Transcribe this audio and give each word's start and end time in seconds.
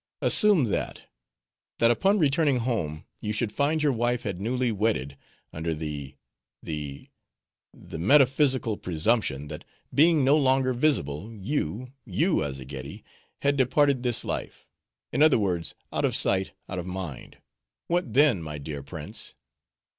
—Assume 0.23 0.63
that—that 0.63 1.91
upon 1.91 2.17
returning 2.17 2.57
home, 2.61 3.05
you 3.21 3.31
should 3.31 3.51
find 3.51 3.83
your 3.83 3.91
wife 3.91 4.23
had 4.23 4.41
newly 4.41 4.71
wedded, 4.71 5.15
under 5.53 5.75
the—the—the 5.75 6.17
metaphysical 7.99 8.77
presumption, 8.77 9.47
that 9.47 9.63
being 9.93 10.23
no 10.23 10.35
longer 10.35 10.73
visible, 10.73 11.31
you—you 11.31 12.37
Azzageddi, 12.43 13.03
had 13.43 13.55
departed 13.55 14.01
this 14.01 14.25
life; 14.25 14.65
in 15.13 15.21
other 15.21 15.37
words, 15.37 15.75
out 15.93 16.03
of 16.03 16.15
sight, 16.15 16.53
out 16.67 16.79
of 16.79 16.87
mind; 16.87 17.37
what 17.85 18.15
then, 18.15 18.41
my 18.41 18.57
dear 18.57 18.81
prince?" 18.81 19.35